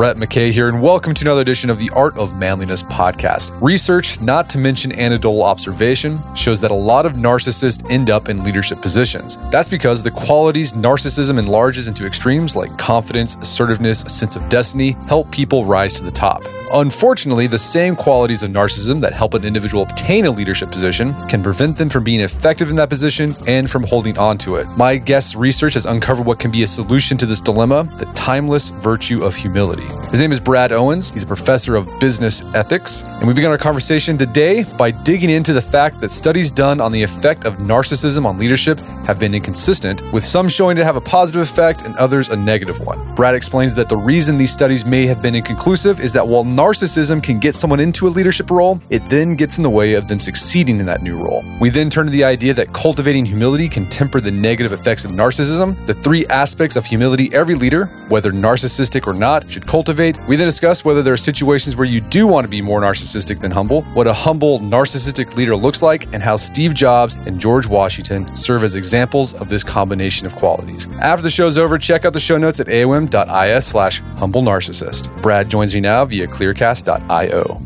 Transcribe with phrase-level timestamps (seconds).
[0.00, 3.52] Brett McKay here, and welcome to another edition of the Art of Manliness podcast.
[3.60, 8.42] Research, not to mention anecdotal observation, shows that a lot of narcissists end up in
[8.42, 9.36] leadership positions.
[9.50, 15.30] That's because the qualities narcissism enlarges into extremes like confidence, assertiveness, sense of destiny help
[15.30, 16.44] people rise to the top.
[16.72, 21.42] Unfortunately, the same qualities of narcissism that help an individual obtain a leadership position can
[21.42, 24.66] prevent them from being effective in that position and from holding on to it.
[24.78, 28.70] My guest's research has uncovered what can be a solution to this dilemma the timeless
[28.70, 29.89] virtue of humility.
[30.10, 31.10] His name is Brad Owens.
[31.10, 33.02] He's a professor of business ethics.
[33.02, 36.90] And we begin our conversation today by digging into the fact that studies done on
[36.90, 41.00] the effect of narcissism on leadership have been inconsistent, with some showing to have a
[41.00, 42.98] positive effect and others a negative one.
[43.14, 47.22] Brad explains that the reason these studies may have been inconclusive is that while narcissism
[47.22, 50.18] can get someone into a leadership role, it then gets in the way of them
[50.18, 51.44] succeeding in that new role.
[51.60, 55.12] We then turn to the idea that cultivating humility can temper the negative effects of
[55.12, 60.18] narcissism, the three aspects of humility every leader, whether narcissistic or not, should cultivate.
[60.26, 63.38] We then discuss whether there are situations where you do want to be more narcissistic
[63.38, 67.68] than humble, what a humble, narcissistic leader looks like, and how Steve Jobs and George
[67.68, 70.88] Washington serve as examples of this combination of qualities.
[71.00, 75.22] After the show's over, check out the show notes at aom.is slash humble narcissist.
[75.22, 77.60] Brad joins me now via clearcast.io.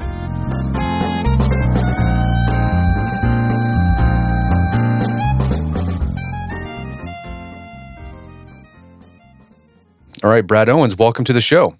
[10.22, 11.74] All right, Brad Owens, welcome to the show.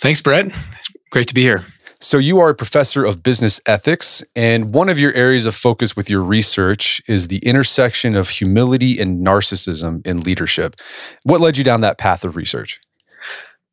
[0.00, 0.46] Thanks, Brett.
[0.46, 1.64] It's great to be here.
[2.00, 5.96] So, you are a professor of business ethics, and one of your areas of focus
[5.96, 10.76] with your research is the intersection of humility and narcissism in leadership.
[11.22, 12.78] What led you down that path of research?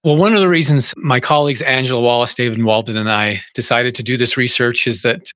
[0.03, 4.03] Well, one of the reasons my colleagues Angela Wallace, David Waldman, and I decided to
[4.03, 5.31] do this research is that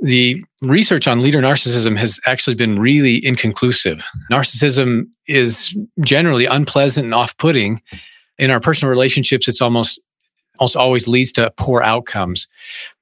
[0.00, 4.04] the research on leader narcissism has actually been really inconclusive.
[4.30, 7.82] Narcissism is generally unpleasant and off putting.
[8.40, 10.00] In our personal relationships, it's almost
[10.58, 12.48] almost always leads to poor outcomes.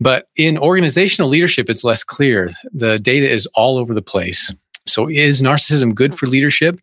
[0.00, 2.50] But in organizational leadership, it's less clear.
[2.72, 4.52] The data is all over the place.
[4.86, 6.78] So, is narcissism good for leadership?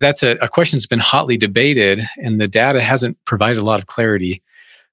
[0.00, 3.78] That's a, a question that's been hotly debated, and the data hasn't provided a lot
[3.78, 4.42] of clarity.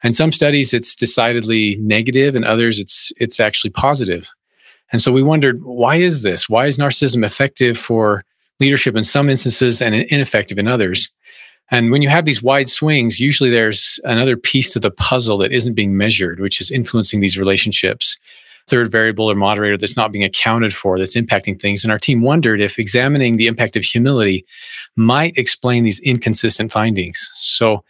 [0.03, 4.29] In some studies, it's decidedly negative, and others, it's it's actually positive.
[4.91, 6.49] And so we wondered, why is this?
[6.49, 8.23] Why is narcissism effective for
[8.59, 11.09] leadership in some instances and ineffective in others?
[11.71, 15.51] And when you have these wide swings, usually there's another piece to the puzzle that
[15.51, 18.17] isn't being measured, which is influencing these relationships.
[18.67, 21.83] Third variable or moderator that's not being accounted for, that's impacting things.
[21.83, 24.45] And our team wondered if examining the impact of humility
[24.95, 27.29] might explain these inconsistent findings.
[27.33, 27.83] So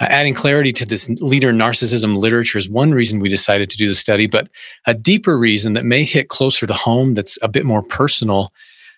[0.00, 3.88] uh, adding clarity to this leader narcissism literature is one reason we decided to do
[3.88, 4.48] the study, but
[4.86, 8.52] a deeper reason that may hit closer to home, that's a bit more personal,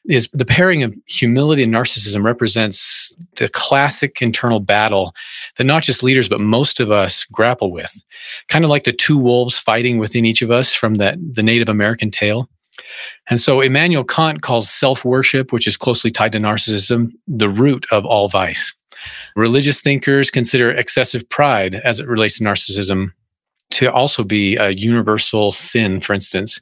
[0.06, 5.14] is the pairing of humility and narcissism represents the classic internal battle
[5.56, 7.92] that not just leaders, but most of us grapple with.
[8.48, 11.68] Kind of like the two wolves fighting within each of us from that, the Native
[11.68, 12.48] American tale.
[13.28, 17.86] And so Immanuel Kant calls self worship, which is closely tied to narcissism, the root
[17.90, 18.74] of all vice.
[19.36, 23.12] Religious thinkers consider excessive pride as it relates to narcissism
[23.70, 26.60] to also be a universal sin, for instance.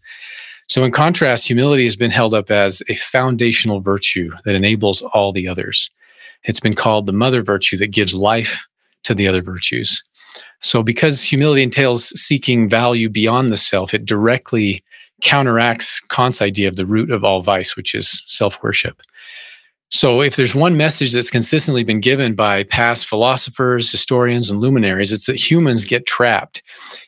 [0.69, 5.33] So, in contrast, humility has been held up as a foundational virtue that enables all
[5.33, 5.91] the others.
[6.45, 8.67] It's been called the mother virtue that gives life
[9.05, 10.03] to the other virtues.
[10.61, 14.83] So, because humility entails seeking value beyond the self, it directly
[15.23, 19.01] counteracts Kant's idea of the root of all vice, which is self worship.
[19.91, 25.13] So, if there's one message that's consistently been given by past philosophers, historians, and luminaries,
[25.13, 26.63] it's that humans get trapped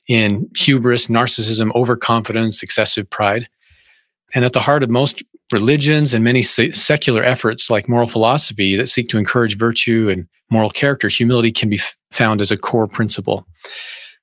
[0.09, 3.49] in hubris, narcissism, overconfidence, excessive pride.
[4.35, 8.89] And at the heart of most religions and many secular efforts like moral philosophy that
[8.89, 11.81] seek to encourage virtue and moral character, humility can be
[12.11, 13.47] found as a core principle.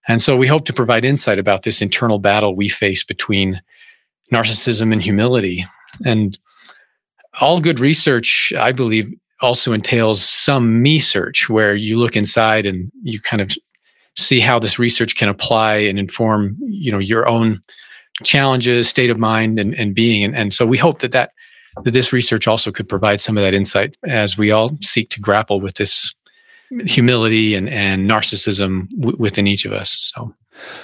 [0.08, 3.62] And so we hope to provide insight about this internal battle we face between
[4.32, 5.66] narcissism and humility.
[6.06, 6.38] And
[7.40, 12.92] all good research, I believe, also entails some me search where you look inside and
[13.04, 13.52] you kind of
[14.16, 17.62] see how this research can apply and inform you know your own
[18.24, 20.24] challenges state of mind and, and being.
[20.24, 21.32] And, and so we hope that that
[21.84, 25.22] that this research also could provide some of that insight as we all seek to
[25.22, 26.14] grapple with this
[26.86, 30.12] humility and, and narcissism w- within each of us.
[30.16, 30.34] So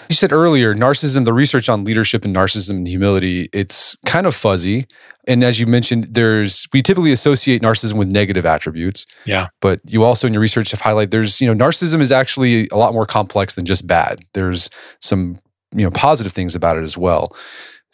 [0.10, 4.36] you said earlier, narcissism, the research on leadership and narcissism and humility, it's kind of
[4.36, 4.86] fuzzy.
[5.28, 9.06] And as you mentioned, there's we typically associate narcissism with negative attributes.
[9.26, 9.48] Yeah.
[9.62, 12.76] But you also in your research have highlighted there's, you know, narcissism is actually a
[12.76, 14.20] lot more complex than just bad.
[14.34, 15.40] There's some,
[15.76, 17.36] you know, positive things about it as well.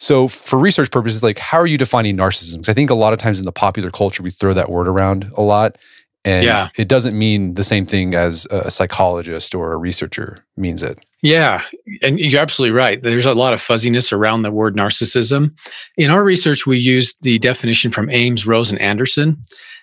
[0.00, 2.56] So for research purposes, like how are you defining narcissism?
[2.56, 4.88] Because I think a lot of times in the popular culture we throw that word
[4.88, 5.78] around a lot.
[6.24, 6.68] And yeah.
[6.76, 11.04] it doesn't mean the same thing as a psychologist or a researcher means it.
[11.22, 11.62] Yeah,
[12.00, 13.02] and you're absolutely right.
[13.02, 15.52] There's a lot of fuzziness around the word narcissism.
[15.98, 19.42] In our research, we used the definition from Ames, Rose, and Anderson,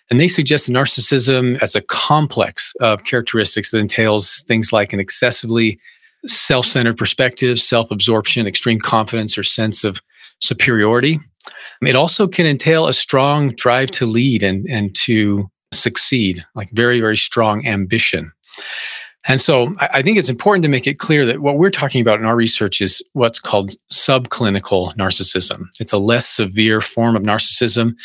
[0.09, 5.79] and they suggest narcissism as a complex of characteristics that entails things like an excessively
[6.25, 10.01] self centered perspective, self absorption, extreme confidence, or sense of
[10.41, 11.19] superiority.
[11.81, 16.99] It also can entail a strong drive to lead and, and to succeed, like very,
[16.99, 18.31] very strong ambition.
[19.25, 22.19] And so I think it's important to make it clear that what we're talking about
[22.19, 25.65] in our research is what's called subclinical narcissism.
[25.81, 27.95] It's a less severe form of narcissism,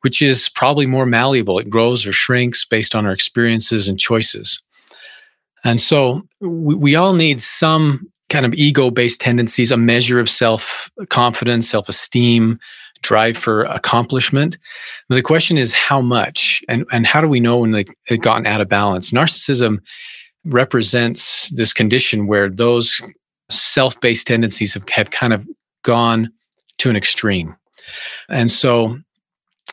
[0.00, 1.58] which is probably more malleable.
[1.58, 4.62] It grows or shrinks based on our experiences and choices.
[5.64, 10.30] And so we, we all need some kind of ego based tendencies, a measure of
[10.30, 12.58] self confidence, self esteem,
[13.02, 14.56] drive for accomplishment.
[15.10, 18.60] The question is how much and, and how do we know when they've gotten out
[18.60, 19.10] of balance?
[19.10, 19.80] Narcissism
[20.44, 23.00] represents this condition where those
[23.50, 25.46] self-based tendencies have, have kind of
[25.82, 26.30] gone
[26.78, 27.56] to an extreme.
[28.28, 28.98] And so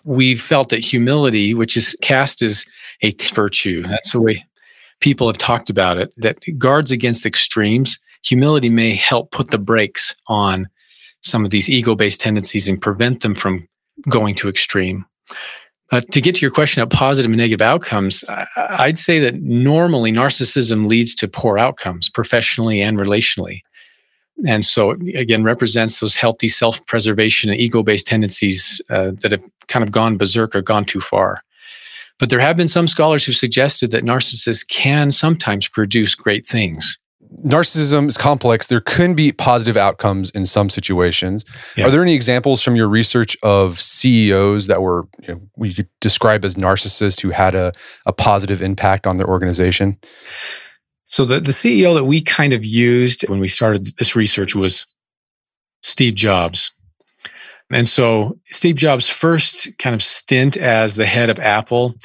[0.03, 2.65] we felt that humility, which is cast as
[3.01, 4.43] a virtue, that's the way
[4.99, 7.99] people have talked about it, that guards against extremes.
[8.25, 10.67] Humility may help put the brakes on
[11.21, 13.67] some of these ego based tendencies and prevent them from
[14.09, 15.05] going to extreme.
[15.91, 19.41] Uh, to get to your question of positive and negative outcomes, I, would say that
[19.41, 23.61] normally narcissism leads to poor outcomes professionally and relationally.
[24.45, 29.43] And so, again, represents those healthy self preservation and ego based tendencies uh, that have
[29.67, 31.41] kind of gone berserk or gone too far.
[32.19, 36.97] But there have been some scholars who suggested that narcissists can sometimes produce great things
[37.43, 38.67] narcissism is complex.
[38.67, 41.45] There can be positive outcomes in some situations.
[41.75, 41.85] Yeah.
[41.87, 45.89] Are there any examples from your research of CEOs that were you know, we could
[46.01, 47.71] describe as narcissists who had a,
[48.05, 49.97] a positive impact on their organization?
[51.05, 54.85] So the, the CEO that we kind of used when we started this research was
[55.81, 56.71] Steve Jobs.
[57.69, 61.95] And so Steve Jobs' first kind of stint as the head of Apple,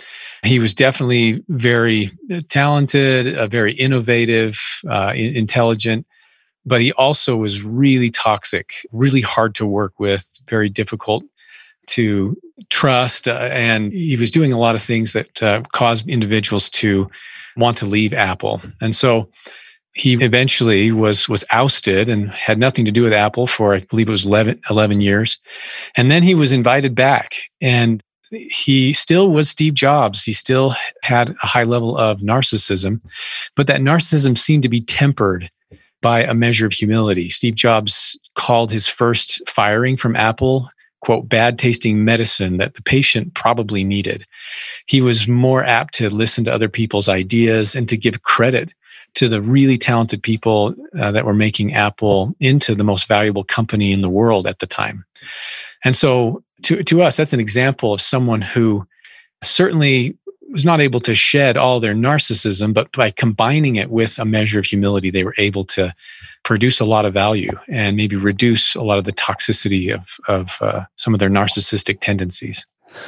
[0.43, 2.11] he was definitely very
[2.49, 4.61] talented, uh, very innovative,
[4.91, 6.05] uh, intelligent,
[6.67, 11.25] but he also was really toxic, really hard to work with, very difficult
[11.87, 12.37] to
[12.71, 13.29] trust.
[13.29, 17.09] Uh, and he was doing a lot of things that uh, caused individuals to
[17.57, 18.61] want to leave Apple.
[18.81, 19.29] And so
[19.95, 24.09] he eventually was was ousted and had nothing to do with Apple for I believe
[24.09, 25.39] it was 11, 11 years.
[25.97, 30.25] And then he was invited back and he still was Steve Jobs.
[30.25, 33.03] He still had a high level of narcissism,
[33.57, 35.51] but that narcissism seemed to be tempered
[36.01, 37.29] by a measure of humility.
[37.29, 40.69] Steve Jobs called his first firing from Apple
[41.03, 44.25] quote, bad tasting medicine that the patient probably needed.
[44.87, 48.73] He was more apt to listen to other people's ideas and to give credit
[49.15, 53.93] to the really talented people uh, that were making Apple into the most valuable company
[53.93, 55.05] in the world at the time.
[55.85, 58.87] And so to, to us, that's an example of someone who
[59.43, 60.17] certainly
[60.51, 64.59] was not able to shed all their narcissism, but by combining it with a measure
[64.59, 65.95] of humility, they were able to
[66.45, 70.59] produce a lot of value and maybe reduce a lot of the toxicity of, of
[70.61, 72.67] uh, some of their narcissistic tendencies.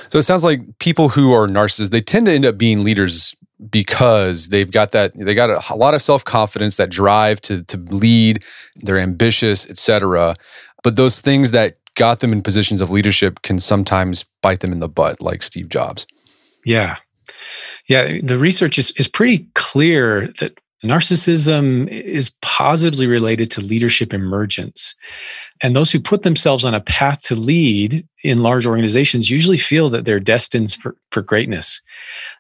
[0.09, 3.35] So it sounds like people who are narcissists, they tend to end up being leaders
[3.71, 7.77] because they've got that they got a, a lot of self-confidence that drive to to
[7.77, 8.45] lead
[8.77, 10.35] they're ambitious etc
[10.83, 14.81] but those things that got them in positions of leadership can sometimes bite them in
[14.81, 16.07] the butt like steve jobs.
[16.65, 16.97] Yeah.
[17.89, 24.95] Yeah the research is, is pretty clear that narcissism is positively related to leadership emergence
[25.63, 29.89] and those who put themselves on a path to lead in large organizations usually feel
[29.89, 31.81] that they're destined for, for greatness.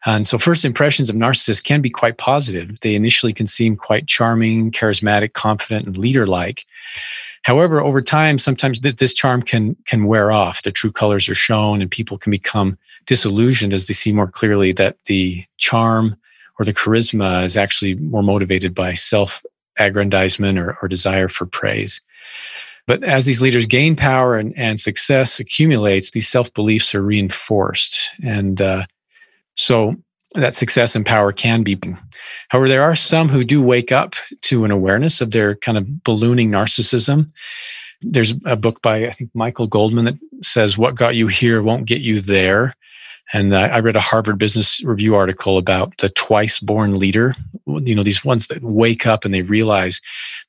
[0.04, 2.80] And so, first impressions of narcissists can be quite positive.
[2.80, 6.64] They initially can seem quite charming, charismatic, confident, and leader like.
[7.44, 10.62] However, over time, sometimes this, this charm can, can wear off.
[10.62, 14.72] The true colors are shown, and people can become disillusioned as they see more clearly
[14.72, 16.16] that the charm
[16.58, 19.42] or the charisma is actually more motivated by self
[19.78, 22.00] aggrandizement or, or desire for praise.
[22.86, 28.10] But as these leaders gain power and, and success accumulates, these self beliefs are reinforced.
[28.22, 28.86] And uh,
[29.56, 29.96] so
[30.34, 31.78] that success and power can be.
[32.48, 36.04] However, there are some who do wake up to an awareness of their kind of
[36.04, 37.30] ballooning narcissism.
[38.02, 41.86] There's a book by, I think, Michael Goldman that says, What got you here won't
[41.86, 42.74] get you there.
[43.32, 47.34] And I read a Harvard Business Review article about the twice born leader.
[47.66, 50.00] You know, these ones that wake up and they realize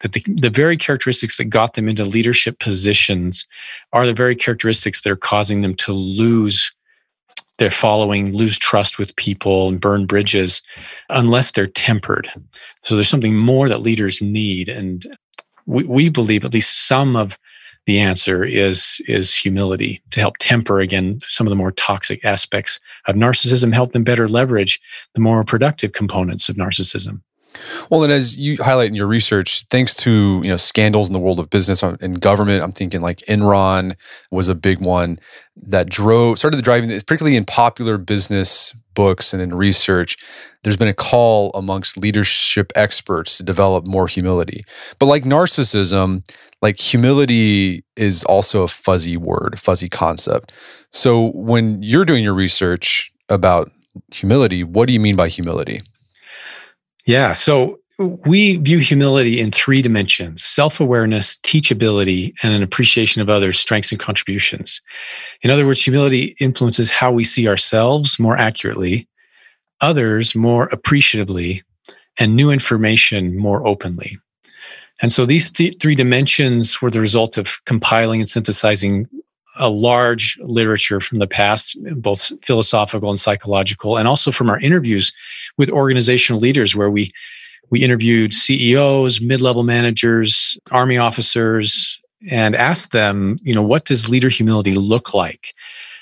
[0.01, 3.48] that the, the very characteristics that got them into leadership positions
[3.94, 6.72] are the very characteristics that are causing them to lose
[7.58, 10.62] their following lose trust with people and burn bridges
[11.10, 12.29] unless they're tempered.
[12.84, 14.67] So there's something more that leaders need.
[14.67, 15.05] And
[15.65, 17.39] we, we believe at least some of
[17.85, 22.79] the answer is, is humility to help temper again some of the more toxic aspects
[23.07, 24.79] of narcissism, help them better leverage
[25.13, 27.21] the more productive components of narcissism.
[27.89, 31.19] Well, and as you highlight in your research, thanks to you know scandals in the
[31.19, 33.95] world of business uh, and government, I'm thinking like Enron
[34.31, 35.19] was a big one
[35.55, 40.17] that drove started the driving, particularly in popular business books and in research.
[40.63, 44.63] There's been a call amongst leadership experts to develop more humility.
[44.99, 46.27] But like narcissism,
[46.65, 50.51] like humility is also a fuzzy word, a fuzzy concept.
[50.89, 53.69] So when you're doing your research about
[54.12, 55.81] humility, what do you mean by humility?
[57.05, 57.34] Yeah.
[57.34, 57.77] So
[58.25, 63.91] we view humility in three dimensions self awareness, teachability, and an appreciation of others' strengths
[63.91, 64.81] and contributions.
[65.43, 69.07] In other words, humility influences how we see ourselves more accurately,
[69.81, 71.62] others more appreciatively,
[72.19, 74.17] and new information more openly.
[75.01, 79.07] And so these th- three dimensions were the result of compiling and synthesizing
[79.57, 85.13] a large literature from the past, both philosophical and psychological, and also from our interviews
[85.57, 87.11] with organizational leaders, where we
[87.71, 91.99] we interviewed CEOs, mid-level managers, army officers,
[92.29, 95.55] and asked them, you know, what does leader humility look like?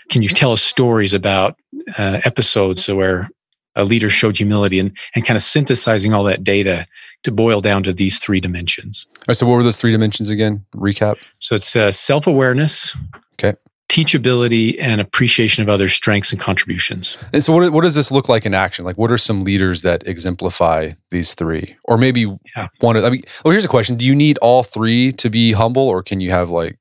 [0.09, 1.57] Can you tell us stories about
[1.97, 3.29] uh, episodes where
[3.75, 6.85] a leader showed humility and, and kind of synthesizing all that data
[7.23, 9.07] to boil down to these three dimensions.
[9.09, 10.65] All right, so what were those three dimensions again?
[10.75, 11.17] Recap.
[11.39, 12.95] So it's uh, self-awareness,
[13.33, 13.57] Okay.
[13.89, 17.17] Teachability and appreciation of other strengths and contributions.
[17.31, 18.85] And so, what, what does this look like in action?
[18.85, 21.75] Like, what are some leaders that exemplify these three?
[21.83, 22.21] Or maybe
[22.55, 22.69] yeah.
[22.79, 25.51] one of, I mean, well, here's a question Do you need all three to be
[25.51, 26.79] humble, or can you have like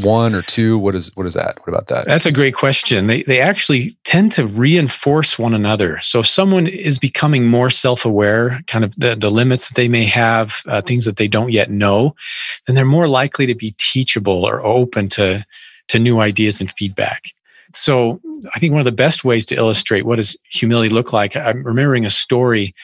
[0.00, 0.78] one or two?
[0.78, 1.58] What is what is that?
[1.60, 2.06] What about that?
[2.06, 3.06] That's a great question.
[3.06, 5.98] They they actually tend to reinforce one another.
[6.00, 10.04] So if someone is becoming more self-aware, kind of the, the limits that they may
[10.04, 12.14] have, uh, things that they don't yet know,
[12.66, 15.44] then they're more likely to be teachable or open to
[15.88, 17.32] to new ideas and feedback.
[17.74, 18.20] So
[18.54, 21.62] I think one of the best ways to illustrate what does humility look like, I'm
[21.64, 22.74] remembering a story.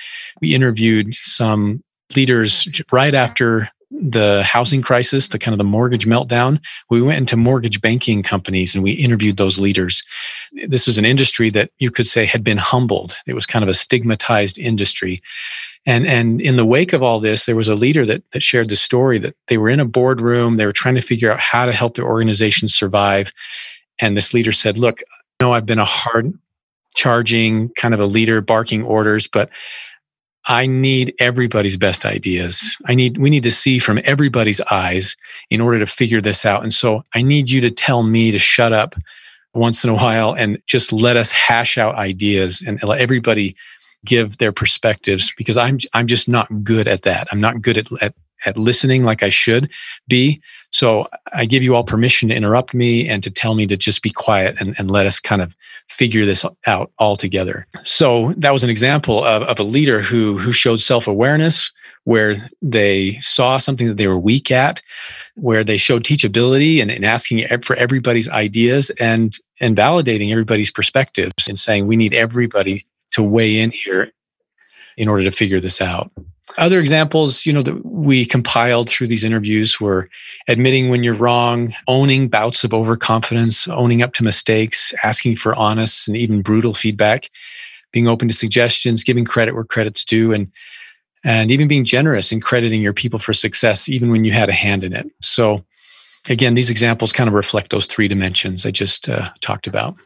[0.41, 1.83] We interviewed some
[2.17, 7.37] leaders right after the housing crisis, the kind of the mortgage meltdown, we went into
[7.37, 10.03] mortgage banking companies and we interviewed those leaders.
[10.67, 13.17] This was an industry that you could say had been humbled.
[13.27, 15.23] It was kind of a stigmatized industry.
[15.87, 18.69] And, and in the wake of all this, there was a leader that, that shared
[18.69, 21.65] the story that they were in a boardroom, they were trying to figure out how
[21.65, 23.33] to help their organization survive.
[23.99, 26.35] And this leader said, Look, I know I've been a hard
[26.95, 29.51] charging kind of a leader barking orders, but
[30.47, 32.77] I need everybody's best ideas.
[32.87, 35.17] I need, we need to see from everybody's eyes
[35.51, 36.63] in order to figure this out.
[36.63, 38.95] And so I need you to tell me to shut up
[39.55, 43.57] once in a while and just let us hash out ideas and let everybody
[44.05, 47.29] give their perspectives because I'm, I'm just not good at that.
[47.31, 48.15] I'm not good at, at,
[48.47, 49.71] at listening like I should
[50.07, 50.41] be.
[50.71, 54.03] So I give you all permission to interrupt me and to tell me to just
[54.03, 55.57] be quiet and, and let us kind of
[55.89, 57.67] figure this out all together.
[57.85, 61.73] So that was an example of, of a leader who, who showed self awareness,
[62.05, 64.83] where they saw something that they were weak at,
[65.37, 71.49] where they showed teachability and, and asking for everybody's ideas and, and validating everybody's perspectives
[71.49, 74.13] and saying, we need everybody to weigh in here
[74.97, 76.11] in order to figure this out.
[76.57, 80.09] Other examples, you know, that we compiled through these interviews were
[80.49, 86.09] admitting when you're wrong, owning bouts of overconfidence, owning up to mistakes, asking for honest
[86.09, 87.31] and even brutal feedback,
[87.93, 90.51] being open to suggestions, giving credit where credit's due, and
[91.25, 94.53] and even being generous in crediting your people for success, even when you had a
[94.53, 95.07] hand in it.
[95.21, 95.65] So,
[96.29, 99.97] again, these examples kind of reflect those three dimensions I just uh, talked about.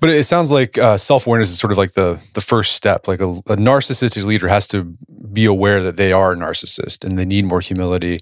[0.00, 3.08] But it sounds like uh, self awareness is sort of like the the first step.
[3.08, 4.96] Like a, a, narcissistic leader has to
[5.32, 8.20] be aware that they are a narcissist and they need more humility.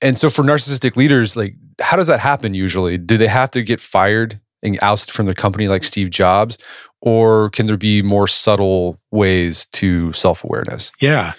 [0.00, 2.98] And so, for narcissistic leaders, like how does that happen usually?
[2.98, 6.58] Do they have to get fired and ousted from their company like Steve Jobs,
[7.02, 10.90] or can there be more subtle ways to self awareness?
[11.00, 11.34] Yeah.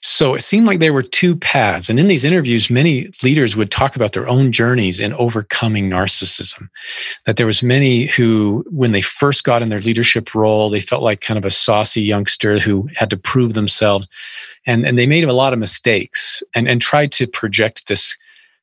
[0.00, 1.88] So it seemed like there were two paths.
[1.88, 6.68] And in these interviews, many leaders would talk about their own journeys in overcoming narcissism.
[7.26, 11.02] That there was many who, when they first got in their leadership role, they felt
[11.02, 14.08] like kind of a saucy youngster who had to prove themselves.
[14.66, 18.16] And, and they made a lot of mistakes and, and tried to project this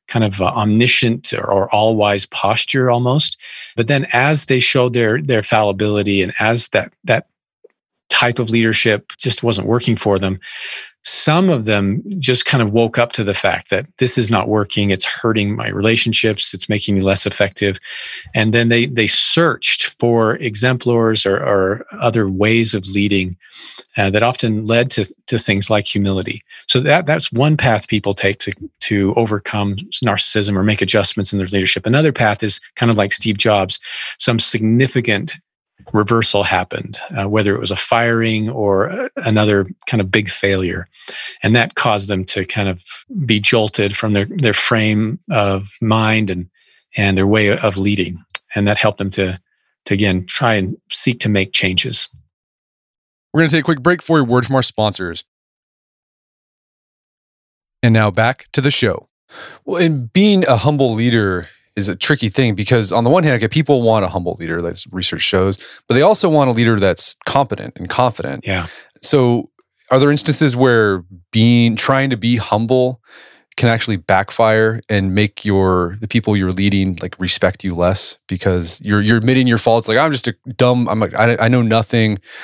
[0.08, 3.40] kind of uh, omniscient or, or all wise posture almost.
[3.76, 7.26] But then as they showed their their fallibility and as that that
[8.08, 10.40] type of leadership just wasn't working for them,
[11.02, 14.48] some of them just kind of woke up to the fact that this is not
[14.48, 14.90] working.
[14.90, 16.52] It's hurting my relationships.
[16.52, 17.78] It's making me less effective.
[18.34, 23.36] And then they they searched for exemplars or, or other ways of leading
[23.98, 26.42] uh, that often led to, to things like humility.
[26.66, 31.38] So that that's one path people take to to overcome narcissism or make adjustments in
[31.38, 31.86] their leadership.
[31.86, 33.78] Another path is kind of like Steve Jobs,
[34.18, 35.34] some significant
[35.92, 40.86] reversal happened, uh, whether it was a firing or another kind of big failure.
[41.42, 42.82] And that caused them to kind of
[43.24, 46.48] be jolted from their, their frame of mind and,
[46.96, 48.22] and their way of leading.
[48.54, 49.40] And that helped them to,
[49.86, 52.08] to again, try and seek to make changes.
[53.32, 55.24] We're going to take a quick break for a word from our sponsors.
[57.82, 59.06] And now back to the show.
[59.64, 61.46] Well, and being a humble leader,
[61.76, 64.60] is a tricky thing because on the one hand, okay, people want a humble leader,
[64.60, 68.46] that's research shows, but they also want a leader that's competent and confident.
[68.46, 68.66] Yeah.
[68.96, 69.50] So
[69.90, 73.00] are there instances where being trying to be humble
[73.60, 78.80] can actually backfire and make your the people you're leading like respect you less because
[78.82, 81.62] you're you're admitting your faults like i'm just a dumb i'm like i, I know
[81.62, 82.18] nothing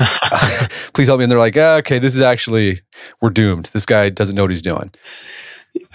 [0.92, 2.80] please help me and they're like ah, okay this is actually
[3.20, 4.92] we're doomed this guy doesn't know what he's doing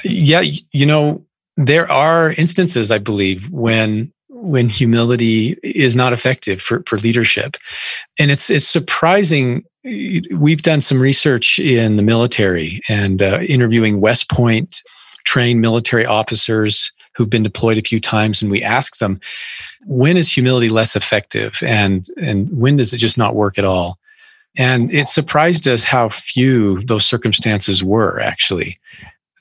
[0.04, 1.24] yeah you know
[1.58, 7.58] there are instances, I believe, when when humility is not effective for, for leadership.
[8.18, 9.63] And it's it's surprising.
[9.84, 14.82] We've done some research in the military and uh, interviewing West Point
[15.24, 19.20] trained military officers who've been deployed a few times, and we ask them,
[19.86, 23.98] when is humility less effective, and and when does it just not work at all?
[24.58, 28.78] And it surprised us how few those circumstances were actually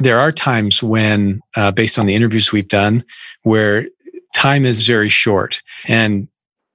[0.01, 3.05] there are times when, uh, based on the interviews we've done,
[3.43, 3.87] where
[4.35, 6.27] time is very short and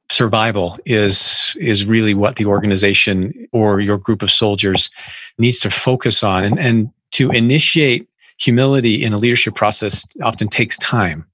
[0.10, 4.90] survival is is really what the organization or your group of soldiers
[5.40, 10.78] needs to focus on and, and to initiate humility in a leadership process often takes
[10.78, 11.26] time.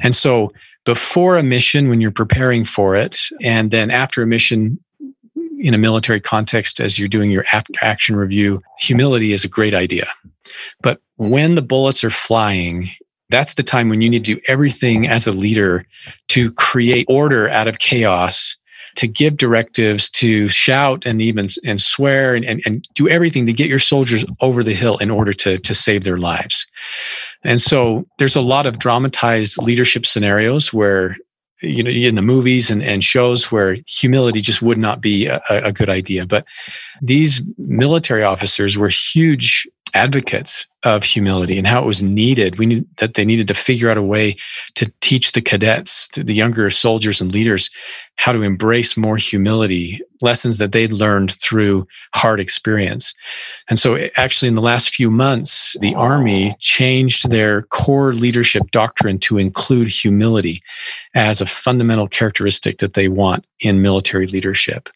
[0.00, 0.52] And so
[0.84, 4.78] before a mission when you're preparing for it and then after a mission
[5.58, 7.44] in a military context as you're doing your
[7.82, 10.08] action review humility is a great idea.
[10.82, 12.88] But when the bullets are flying,
[13.28, 15.86] that's the time when you need to do everything as a leader
[16.28, 18.56] to create order out of chaos,
[18.96, 23.52] to give directives, to shout and even and swear and, and, and do everything to
[23.52, 26.66] get your soldiers over the hill in order to, to save their lives.
[27.44, 31.16] And so there's a lot of dramatized leadership scenarios where
[31.62, 35.40] you know in the movies and, and shows where humility just would not be a,
[35.50, 36.46] a good idea but
[37.02, 42.58] these military officers were huge advocates of humility and how it was needed.
[42.58, 44.36] We need that they needed to figure out a way
[44.76, 47.70] to teach the cadets, the younger soldiers and leaders,
[48.16, 53.14] how to embrace more humility, lessons that they'd learned through hard experience.
[53.68, 58.70] And so, eh, actually, in the last few months, the Army changed their core leadership
[58.70, 60.62] doctrine to include humility
[61.14, 64.88] as a fundamental characteristic that they want in military leadership.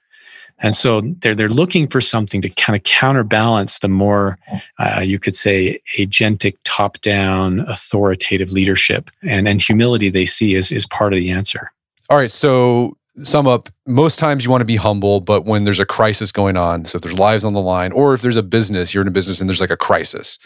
[0.61, 4.39] And so they're they're looking for something to kind of counterbalance the more
[4.79, 10.71] uh, you could say agentic, top down, authoritative leadership and and humility they see is
[10.71, 11.71] is part of the answer.
[12.09, 15.79] All right, so sum up most times you want to be humble but when there's
[15.79, 18.43] a crisis going on so if there's lives on the line or if there's a
[18.43, 20.37] business you're in a business and there's like a crisis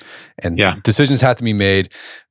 [0.41, 0.77] and yeah.
[0.85, 1.89] decisions have to be made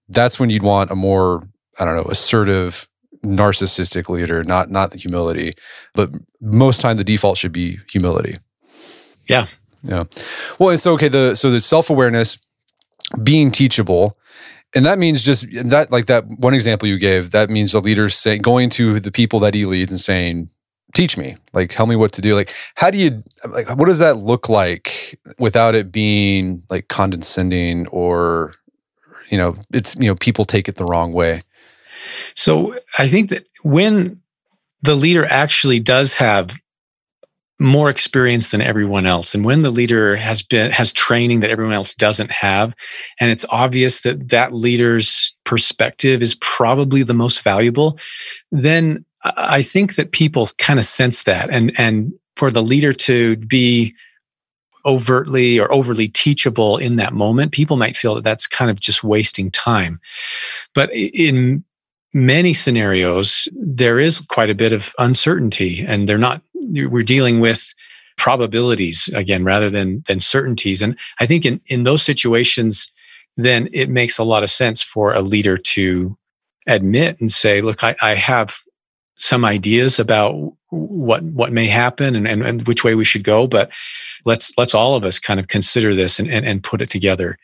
[0.09, 1.41] that's when you'd want a more
[1.79, 2.87] i don't know assertive
[3.23, 5.53] narcissistic leader, not not the humility.
[5.93, 8.37] But most time the default should be humility.
[9.27, 9.47] Yeah.
[9.83, 10.05] Yeah.
[10.59, 11.07] Well, it's okay.
[11.07, 12.37] The so the self awareness,
[13.23, 14.17] being teachable,
[14.75, 17.31] and that means just that like that one example you gave.
[17.31, 20.49] That means the leader saying going to the people that he leads and saying,
[20.93, 23.69] "Teach me, like tell me what to do." Like, how do you like?
[23.69, 28.53] What does that look like without it being like condescending or
[29.29, 31.43] you know it's you know people take it the wrong way
[32.35, 34.17] so I think that when
[34.81, 36.57] the leader actually does have
[37.59, 41.73] more experience than everyone else and when the leader has been has training that everyone
[41.73, 42.71] else doesn't have
[43.19, 47.97] and it's obvious that that leader's perspective is probably the most valuable
[48.51, 51.49] then i think that people kind of sense that.
[51.49, 53.95] And and for the leader to be
[54.85, 59.03] overtly or overly teachable in that moment people might feel that that's kind of just
[59.03, 59.99] wasting time.
[60.73, 61.63] But in
[62.17, 67.73] many scenarios, there is quite a bit of uncertainty, and they're not, we're dealing with
[68.17, 70.81] probabilities again rather than than certainties.
[70.81, 72.91] And i think in in those situations
[73.39, 76.17] then it makes a lot of sense for a leader to
[76.65, 78.57] admit and say look i, I have
[79.15, 80.33] some ideas about
[80.69, 83.71] what what may happen and, and, and, which way we should go but
[84.25, 87.37] let's let's all of us kind of consider this and, and, and put it together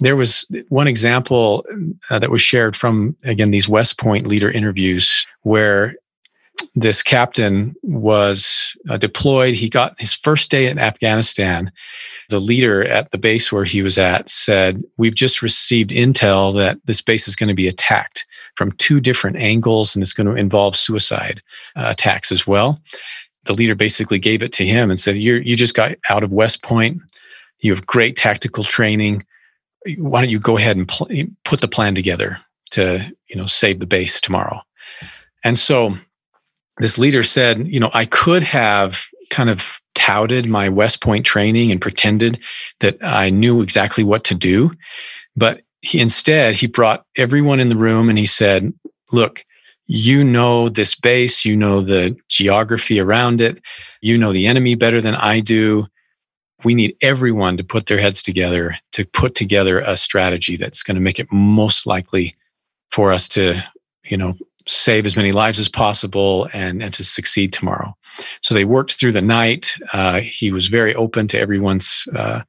[0.00, 1.64] there was one example
[2.10, 5.94] uh, that was shared from again these west point leader interviews where
[6.74, 9.54] this captain was uh, deployed.
[9.54, 11.72] He got his first day in Afghanistan.
[12.28, 16.78] The leader at the base where he was at said, We've just received intel that
[16.84, 20.34] this base is going to be attacked from two different angles and it's going to
[20.34, 21.42] involve suicide
[21.76, 22.78] uh, attacks as well.
[23.44, 26.32] The leader basically gave it to him and said, you You just got out of
[26.32, 27.00] West Point.
[27.60, 29.22] You have great tactical training.
[29.96, 31.08] Why don't you go ahead and pl-
[31.44, 32.38] put the plan together
[32.70, 34.60] to you know save the base tomorrow?
[35.44, 35.96] And so
[36.78, 41.70] this leader said, you know, I could have kind of touted my West Point training
[41.72, 42.40] and pretended
[42.80, 44.72] that I knew exactly what to do.
[45.36, 48.72] But he, instead, he brought everyone in the room and he said,
[49.12, 49.44] look,
[49.86, 53.60] you know this base, you know the geography around it,
[54.02, 55.86] you know the enemy better than I do.
[56.64, 60.96] We need everyone to put their heads together to put together a strategy that's going
[60.96, 62.34] to make it most likely
[62.90, 63.62] for us to,
[64.04, 67.96] you know, save as many lives as possible and, and to succeed tomorrow.
[68.42, 69.74] So they worked through the night.
[69.92, 72.42] Uh, he was very open to everyone's uh,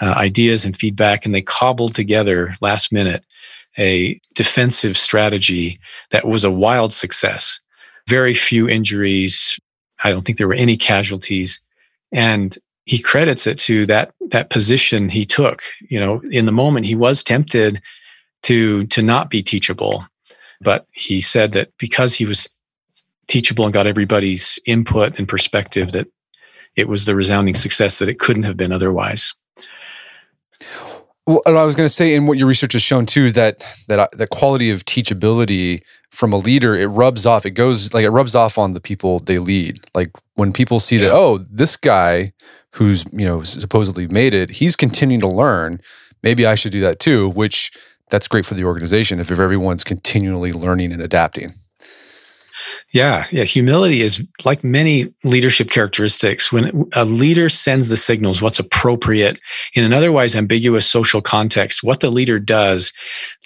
[0.00, 3.24] uh, ideas and feedback, and they cobbled together last minute
[3.78, 5.78] a defensive strategy
[6.10, 7.60] that was a wild success.
[8.08, 9.58] Very few injuries.
[10.04, 11.60] I don't think there were any casualties.
[12.12, 15.62] And he credits it to that that position he took.
[15.88, 17.80] You know, in the moment he was tempted
[18.42, 20.04] to to not be teachable
[20.60, 22.48] but he said that because he was
[23.28, 26.08] teachable and got everybody's input and perspective, that
[26.76, 29.34] it was the resounding success that it couldn't have been otherwise.
[31.26, 33.64] Well, I was going to say, and what your research has shown too is that
[33.88, 37.44] that uh, the quality of teachability from a leader it rubs off.
[37.44, 39.80] It goes like it rubs off on the people they lead.
[39.92, 41.06] Like when people see yeah.
[41.08, 42.32] that, oh, this guy
[42.76, 45.80] who's you know supposedly made it, he's continuing to learn.
[46.22, 47.30] Maybe I should do that too.
[47.30, 47.70] Which
[48.10, 51.52] that's great for the organization if everyone's continually learning and adapting.
[52.92, 53.44] Yeah, yeah.
[53.44, 56.50] Humility is like many leadership characteristics.
[56.50, 59.38] When a leader sends the signals, what's appropriate
[59.74, 62.92] in an otherwise ambiguous social context, what the leader does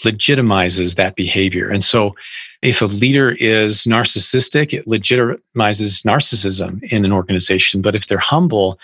[0.05, 1.69] legitimizes that behavior.
[1.69, 2.14] And so,
[2.62, 7.81] if a leader is narcissistic, it legitimizes narcissism in an organization.
[7.81, 8.79] But if they're humble,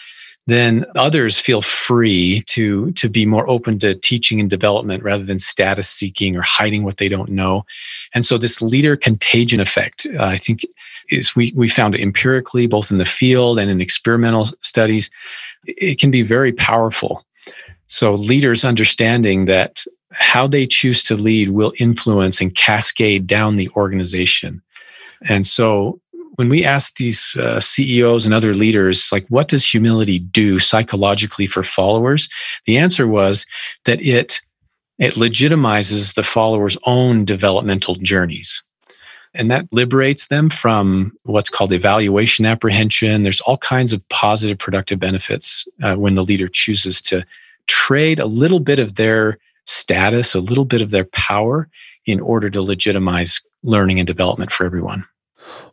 [0.47, 5.39] then others feel free to to be more open to teaching and development rather than
[5.39, 7.65] status seeking or hiding what they don't know.
[8.15, 10.61] And so this leader contagion effect uh, i think
[11.11, 15.11] is we we found empirically both in the field and in experimental studies.
[15.65, 17.25] It can be very powerful.
[17.87, 23.69] So leaders understanding that how they choose to lead will influence and cascade down the
[23.77, 24.63] organization.
[25.29, 26.01] And so
[26.37, 31.46] when we asked these uh, CEOs and other leaders, like, what does humility do psychologically
[31.46, 32.29] for followers?
[32.66, 33.46] The answer was
[33.85, 34.40] that it,
[34.99, 38.62] it legitimizes the followers' own developmental journeys.
[39.35, 43.22] And that liberates them from what's called evaluation apprehension.
[43.22, 47.27] There's all kinds of positive, productive benefits uh, when the leader chooses to
[47.66, 51.68] trade a little bit of their status, a little bit of their power
[52.07, 55.05] in order to legitimize learning and development for everyone.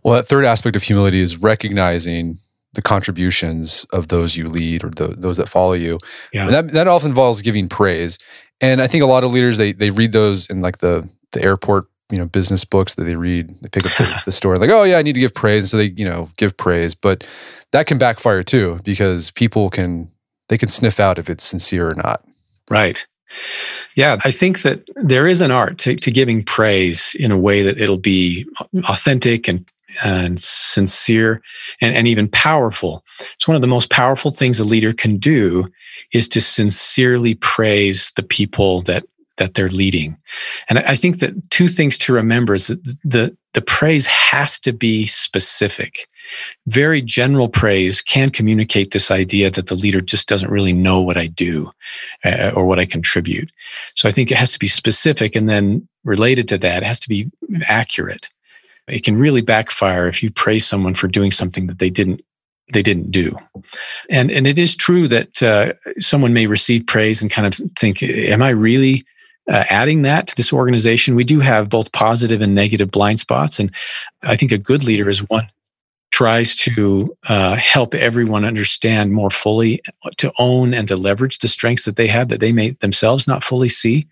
[0.04, 2.38] Well, that third aspect of humility is recognizing
[2.74, 6.00] the contributions of those you lead or the, those that follow you.
[6.34, 6.48] Yeah.
[6.48, 8.18] that that often involves giving praise.
[8.62, 11.42] And I think a lot of leaders they they read those in like the the
[11.42, 13.50] airport you know business books that they read.
[13.62, 15.70] They pick up the, the story like, oh yeah, I need to give praise, and
[15.70, 16.96] so they you know give praise.
[16.96, 17.28] But
[17.72, 20.10] that can backfire too because people can
[20.50, 22.24] they can sniff out if it's sincere or not.
[22.70, 23.06] Right.
[23.96, 27.64] Yeah, I think that there is an art to, to giving praise in a way
[27.64, 28.46] that it'll be
[28.88, 29.66] authentic and
[30.04, 31.42] and sincere
[31.80, 33.06] and, and even powerful.
[33.36, 35.72] It's one of the most powerful things a leader can do
[36.14, 39.06] is to sincerely praise the people that
[39.38, 40.18] that they're leading.
[40.70, 44.74] And I think that two things to remember is that the, the praise has to
[44.74, 46.08] be specific.
[46.68, 51.18] Very general praise can communicate this idea that the leader just doesn't really know what
[51.18, 51.72] I do
[52.24, 53.52] uh, or what I contribute.
[53.94, 55.36] So I think it has to be specific.
[55.36, 57.30] And then related to that, it has to be
[57.68, 58.30] accurate.
[58.88, 62.22] It can really backfire if you praise someone for doing something that they didn't
[62.72, 63.38] they didn't do.
[64.10, 68.02] And and it is true that uh, someone may receive praise and kind of think,
[68.02, 69.06] "Am I really
[69.52, 73.60] uh, adding that to this organization, we do have both positive and negative blind spots.
[73.60, 73.72] And
[74.24, 75.50] I think a good leader is one
[76.14, 79.82] tries to uh, help everyone understand more fully,
[80.18, 83.44] to own and to leverage the strengths that they have that they may themselves not
[83.44, 84.08] fully see.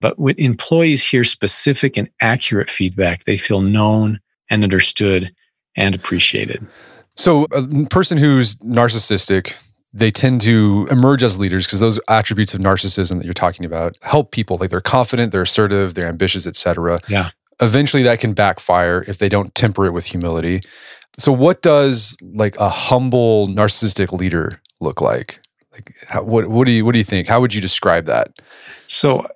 [0.00, 5.30] But when employees hear specific and accurate feedback, they feel known and understood
[5.76, 6.66] and appreciated.
[7.14, 9.52] So, a person who's narcissistic,
[9.92, 13.96] they tend to emerge as leaders because those attributes of narcissism that you're talking about
[14.02, 19.04] help people like they're confident they're assertive they're ambitious etc yeah eventually that can backfire
[19.06, 20.60] if they don't temper it with humility.
[21.18, 25.40] So, what does like a humble narcissistic leader look like?
[25.72, 27.28] Like, how, what what do you what do you think?
[27.28, 28.40] How would you describe that?
[28.86, 29.26] So,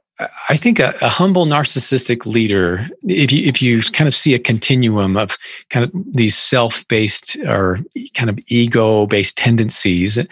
[0.48, 4.38] I think a, a, humble narcissistic leader, if you if you kind of see a
[4.38, 5.37] continuum of
[5.70, 7.81] kind of these self-based or
[8.14, 10.25] kind of ego-based tendencies, eh,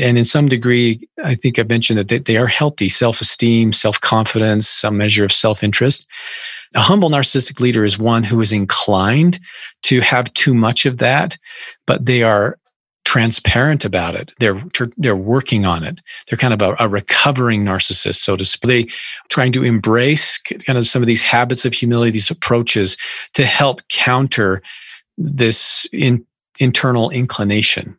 [0.00, 4.68] and in some degree, I think I've mentioned that they, they are healthy self-esteem, self-confidence,
[4.68, 6.06] some measure of self-interest.
[6.76, 9.38] A humble narcissistic leader is one who is inclined
[9.82, 11.36] to have too much of that,
[11.86, 12.58] but they are
[13.04, 14.32] transparent about it.
[14.40, 14.60] They're
[14.96, 16.00] they're working on it.
[16.26, 18.68] They're kind of a, a, recovering narcissist, so to speak.
[18.68, 18.92] They
[19.28, 22.96] trying to embrace kind of some of these habits of humility, these approaches
[23.34, 24.62] to help counter
[25.18, 26.26] this in,
[26.58, 27.96] internal inclination.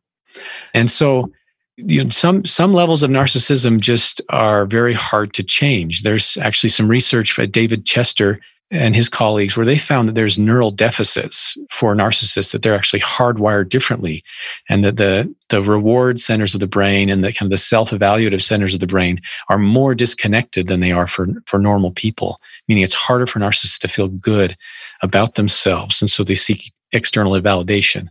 [0.73, 1.31] And so,
[1.77, 6.01] you know, some some levels of narcissism just are very hard to change.
[6.01, 8.39] There's actually some research by David Chester
[8.75, 12.99] and his colleagues where they found that there's neural deficits for narcissists that they're actually
[12.99, 14.23] hardwired differently
[14.69, 18.41] and that the the reward centers of the brain and the kind of the self-evaluative
[18.41, 22.83] centers of the brain are more disconnected than they are for for normal people meaning
[22.83, 24.55] it's harder for narcissists to feel good
[25.01, 28.07] about themselves and so they seek external validation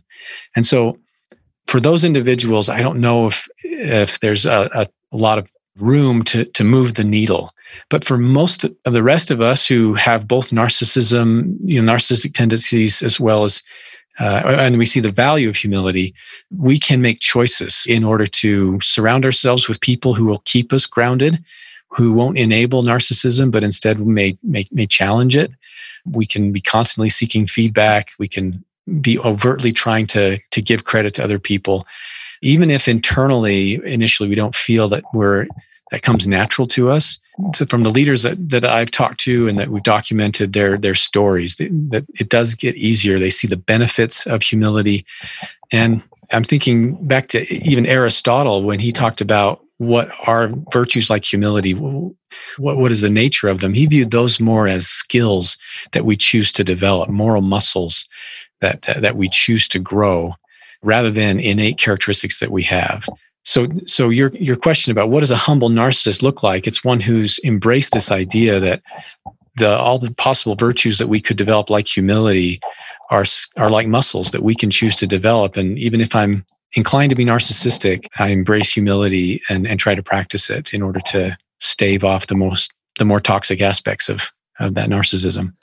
[0.55, 0.97] and so
[1.67, 6.45] for those individuals i don't know if if there's a, a, lot of room to,
[6.45, 7.51] to move the needle.
[7.89, 12.33] But for most of the rest of us who have both narcissism, you know, narcissistic
[12.33, 13.61] tendencies, as well as,
[14.19, 16.13] uh, and we see the value of humility,
[16.57, 20.85] we can make choices in order to surround ourselves with people who will keep us
[20.85, 21.43] grounded,
[21.89, 25.51] who won't enable narcissism, but instead may, may, may challenge it.
[26.05, 28.11] We can be constantly seeking feedback.
[28.19, 28.63] We can
[29.01, 31.85] be overtly trying to, to give credit to other people
[32.41, 35.47] even if internally initially we don't feel that we're
[35.91, 37.19] that comes natural to us.
[37.53, 40.95] So from the leaders that, that i've talked to and that we've documented their their
[40.95, 43.19] stories that it does get easier.
[43.19, 45.05] They see the benefits of humility.
[45.71, 51.25] And i'm thinking back to even aristotle when he talked about what are virtues like
[51.25, 51.73] humility
[52.57, 53.73] what, what is the nature of them?
[53.73, 55.57] He viewed those more as skills
[55.91, 58.07] that we choose to develop moral muscles
[58.61, 60.33] that that we choose to grow
[60.81, 63.07] rather than innate characteristics that we have.
[63.45, 66.65] So, so your your question about what does a humble narcissist look like?
[66.65, 68.81] It's one who's embraced this idea that
[69.57, 72.59] the all the possible virtues that we could develop, like humility,
[73.11, 73.23] are
[73.57, 75.57] are like muscles that we can choose to develop.
[75.57, 80.03] And even if I'm inclined to be narcissistic, I embrace humility and and try to
[80.03, 84.73] practice it in order to stave off the most the more toxic aspects of of
[84.73, 85.53] that narcissism.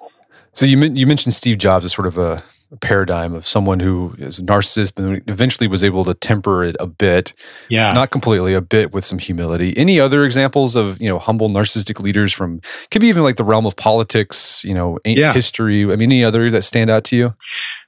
[0.53, 2.43] So you you mentioned Steve Jobs as sort of a
[2.81, 6.87] paradigm of someone who is a narcissist, but eventually was able to temper it a
[6.87, 7.35] bit.
[7.69, 7.93] Yeah.
[7.93, 9.77] Not completely, a bit with some humility.
[9.77, 13.45] Any other examples of, you know, humble narcissistic leaders from, could be even like the
[13.45, 15.33] realm of politics, you know, yeah.
[15.33, 15.85] history.
[15.85, 17.35] I mean, any other that stand out to you?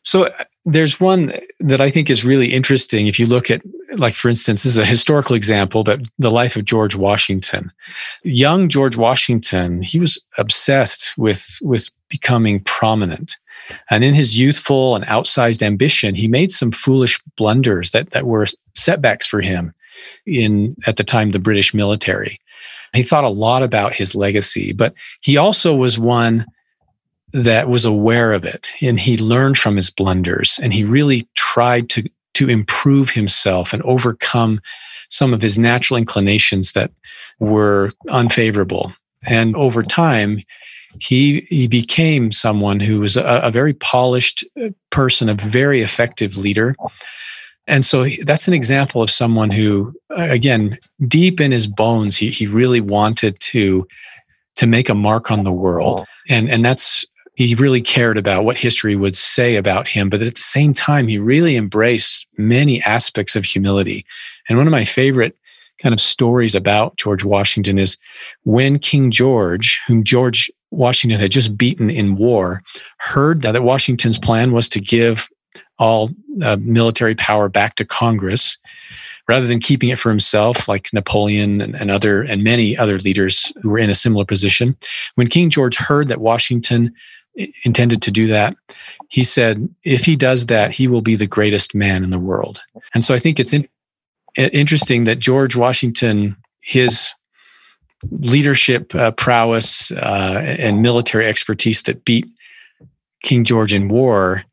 [0.03, 3.07] So uh, there's one that I think is really interesting.
[3.07, 3.63] If you look at,
[3.97, 7.71] like, for instance, this is a historical example, but the life of George Washington.
[8.23, 13.37] Young George Washington, he was obsessed with, with becoming prominent.
[13.91, 18.47] And in his youthful and outsized ambition, he made some foolish blunders that, that were
[18.75, 19.73] setbacks for him
[20.27, 22.41] in at the time the British military.
[22.93, 26.47] He thought a lot about his legacy, but he also was one
[27.33, 31.91] that was aware of it and he learned from his blunders and he really tried
[31.91, 34.61] to to improve himself and overcome
[35.09, 36.91] some of his natural inclinations that
[37.39, 38.93] were unfavorable.
[39.23, 40.43] And over time,
[41.01, 46.37] he he became someone who was a, a very polished uh, person, a very effective
[46.37, 46.75] leader.
[47.67, 50.79] And so that's an example of someone who, again,
[51.09, 53.89] deep in his bones, he, he really wanted to,
[54.57, 56.05] to make a mark on the world.
[56.29, 60.11] And, and that's, he really cared about what history would say about him.
[60.11, 64.05] But at the same time, he really embraced many aspects of humility.
[64.49, 65.35] And one of my favorite
[65.79, 67.97] kind of stories about George Washington is
[68.43, 72.63] when King George, whom George Washington had just beaten in war,
[72.99, 75.29] heard that Washington's plan was to give
[75.79, 76.11] all
[76.43, 78.59] uh, military power back to Congress
[79.29, 83.53] rather than keeping it for himself, like Napoleon and, and, other and many other leaders
[83.63, 84.77] who were in a similar position.
[85.15, 86.93] When King George heard that Washington
[87.65, 88.57] intended to do that,
[89.09, 92.61] he said, "If he does that, he will be the greatest man in the world."
[92.95, 93.67] And so I think it's in,
[94.37, 97.11] interesting that George Washington, his
[98.11, 102.27] leadership uh, prowess uh, and military expertise that beat
[103.23, 104.45] King George in war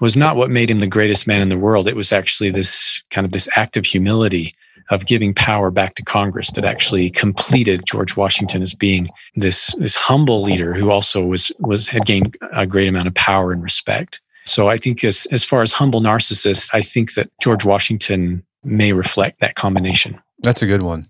[0.00, 1.86] was not what made him the greatest man in the world.
[1.86, 4.54] It was actually this kind of this act of humility
[4.90, 9.94] of giving power back to Congress that actually completed George Washington as being this, this
[9.94, 14.20] humble leader who also was, was had gained a great amount of power and respect.
[14.46, 18.92] So I think as, as far as humble narcissists, I think that George Washington may
[18.92, 20.20] reflect that combination.
[20.42, 21.06] That's a good one.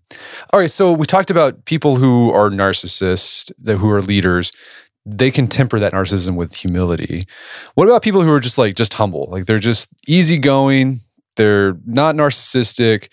[0.52, 4.52] All right, so we talked about people who are narcissists, that who are leaders.
[5.06, 7.26] They can temper that narcissism with humility.
[7.74, 9.28] What about people who are just like just humble?
[9.30, 10.98] Like they're just easygoing,
[11.36, 13.08] they're not narcissistic.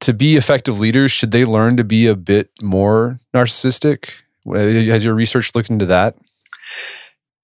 [0.00, 4.10] To be effective leaders, should they learn to be a bit more narcissistic?
[4.50, 6.16] Has your research looked into that?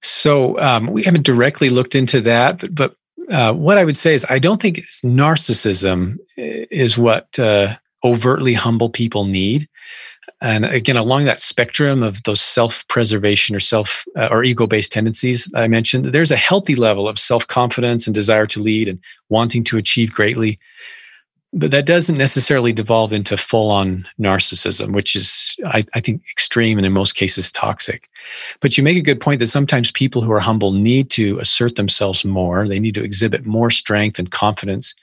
[0.02, 2.96] So um, we haven't directly looked into that, but, but
[3.30, 7.76] uh, what I would say is I don't think it's narcissism is what uh,
[8.06, 9.68] overtly humble people need.
[10.40, 15.66] And again, along that spectrum of those self-preservation or self uh, or ego-based tendencies I
[15.68, 20.12] mentioned, there's a healthy level of self-confidence and desire to lead and wanting to achieve
[20.12, 20.58] greatly.
[21.52, 26.86] But that doesn't necessarily devolve into full-on narcissism, which is, I, I think, extreme and
[26.86, 28.08] in most cases toxic.
[28.60, 31.76] But you make a good point that sometimes people who are humble need to assert
[31.76, 32.68] themselves more.
[32.68, 34.94] They need to exhibit more strength and confidence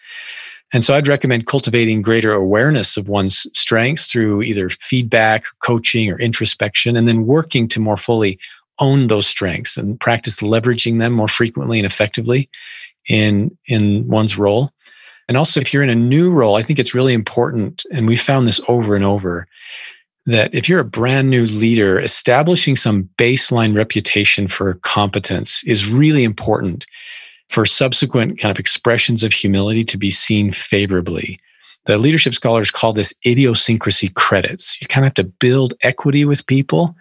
[0.74, 6.20] and so I'd recommend cultivating greater awareness of one's strengths through either feedback, coaching, or
[6.20, 8.40] introspection, and then working to more fully
[8.80, 12.50] own those strengths and practice leveraging them more frequently and effectively
[13.08, 14.72] in, in one's role.
[15.28, 18.18] And also, if you're in a new role, I think it's really important, and we
[18.18, 19.48] found this over and over,
[20.26, 26.24] that if you're a brand new leader, establishing some baseline reputation for competence is really
[26.24, 26.86] important
[27.54, 31.39] for subsequent kind of expressions of humility to be seen favorably.
[31.86, 34.82] The leadership scholars call this idiosyncrasy credits.
[34.82, 36.96] You kind of have to build equity with people.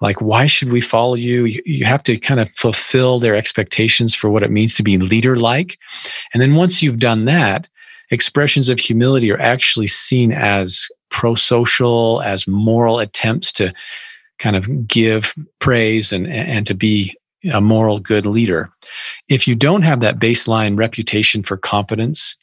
[0.00, 1.44] Like, why should we follow you?
[1.44, 5.36] You have to kind of fulfill their expectations for what it means to be leader
[5.36, 5.78] like.
[6.32, 7.68] And then once you've done that,
[8.10, 13.74] expressions of humility are actually seen as pro social, as moral attempts to
[14.38, 17.14] kind of give praise and, and to be
[17.52, 18.70] a moral good leader.
[19.28, 22.36] If you don't have that baseline reputation for competence,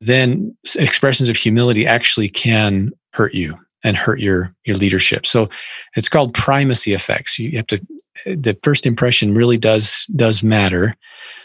[0.00, 5.26] then expressions of humility actually can hurt you and hurt your your leadership.
[5.26, 5.48] So
[5.96, 7.38] it's called primacy effects.
[7.38, 7.80] You have to
[8.26, 10.96] the first impression really does does matter,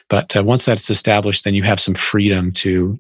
[0.10, 3.00] but uh, once that's established, then you have some freedom to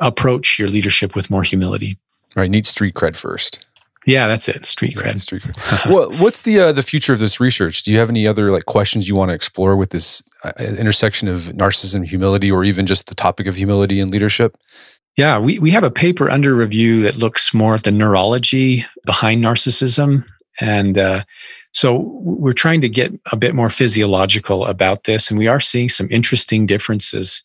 [0.00, 1.98] approach your leadership with more humility.
[2.34, 3.65] Right, need street cred first.
[4.06, 4.64] Yeah, that's it.
[4.64, 5.20] Street cred.
[5.20, 5.90] Street cred.
[5.92, 7.82] what, what's the uh, the future of this research?
[7.82, 11.26] Do you have any other like questions you want to explore with this uh, intersection
[11.26, 14.56] of narcissism, humility, or even just the topic of humility and leadership?
[15.16, 19.44] Yeah, we we have a paper under review that looks more at the neurology behind
[19.44, 20.24] narcissism,
[20.60, 21.24] and uh,
[21.72, 25.88] so we're trying to get a bit more physiological about this, and we are seeing
[25.88, 27.42] some interesting differences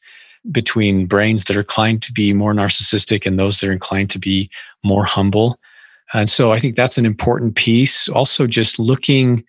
[0.52, 4.20] between brains that are inclined to be more narcissistic and those that are inclined to
[4.20, 4.50] be
[4.84, 5.60] more humble.
[6.14, 8.10] And so I think that's an important piece.
[8.10, 9.44] Also, just looking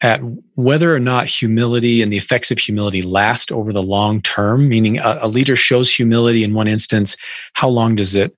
[0.00, 0.20] at
[0.54, 4.98] whether or not humility and the effects of humility last over the long term, meaning
[4.98, 7.16] a, a leader shows humility in one instance,
[7.54, 8.36] how long does it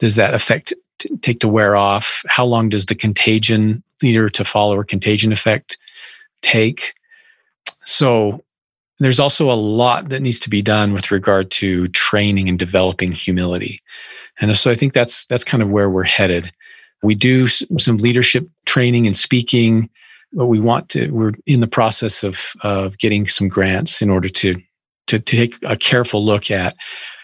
[0.00, 2.22] does that effect t- take to wear off?
[2.26, 5.78] How long does the contagion leader to follower contagion effect
[6.42, 6.94] take?
[7.84, 8.42] So
[8.98, 13.12] there's also a lot that needs to be done with regard to training and developing
[13.12, 13.80] humility.
[14.40, 16.50] And so I think that's that's kind of where we're headed.
[17.04, 19.90] We do some leadership training and speaking,
[20.32, 24.28] but we want to, we're in the process of, of getting some grants in order
[24.28, 24.54] to,
[25.06, 26.74] to, to take a careful look at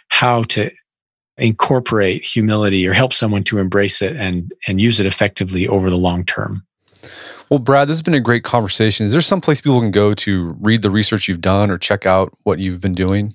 [0.08, 0.70] how to
[1.38, 5.96] incorporate humility or help someone to embrace it and, and use it effectively over the
[5.96, 6.62] long term.
[7.48, 9.06] Well, Brad, this has been a great conversation.
[9.06, 12.06] Is there some place people can go to read the research you've done or check
[12.06, 13.32] out what you've been doing?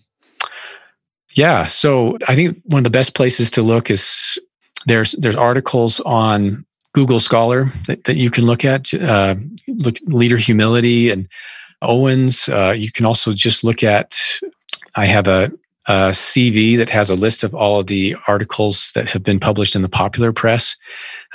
[1.33, 1.65] Yeah.
[1.65, 4.39] So I think one of the best places to look is
[4.85, 8.93] there's there's articles on Google Scholar that, that you can look at.
[8.93, 9.35] Uh,
[9.67, 11.27] look leader humility and
[11.81, 12.47] Owens.
[12.49, 14.17] Uh, you can also just look at.
[14.95, 15.51] I have a,
[15.87, 19.75] a, CV that has a list of all of the articles that have been published
[19.75, 20.77] in the popular press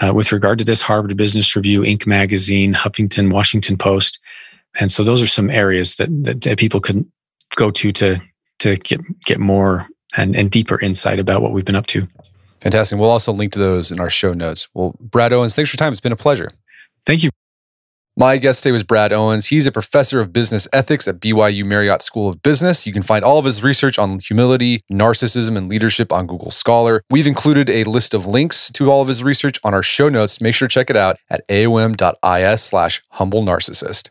[0.01, 2.07] uh, with regard to this Harvard Business Review, Inc.
[2.07, 4.19] magazine, Huffington, Washington Post,
[4.81, 7.11] and so those are some areas that that, that people can
[7.57, 8.19] go to to
[8.61, 9.87] to get get more
[10.17, 12.09] and, and deeper insight about what we've been up to.
[12.61, 12.99] Fantastic.
[12.99, 14.69] We'll also link to those in our show notes.
[14.75, 15.93] Well, Brad Owens, thanks for your time.
[15.93, 16.51] It's been a pleasure.
[17.07, 17.31] Thank you.
[18.17, 19.47] My guest today was Brad Owens.
[19.47, 22.87] He's a professor of business ethics at BYU Marriott School of Business.
[22.87, 27.03] You can find all of his research on humility, narcissism, and leadership on Google Scholar.
[27.09, 30.41] We've included a list of links to all of his research on our show notes.
[30.41, 34.11] Make sure to check it out at aom.is slash humble narcissist.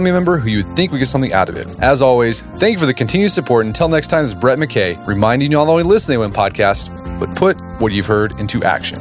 [0.09, 1.67] member who you'd think we get something out of it.
[1.79, 3.65] As always, thank you for the continued support.
[3.65, 6.33] Until next time, this is Brett McKay reminding you not only listen to the AOM
[6.33, 8.99] podcast, but put what you've heard into action.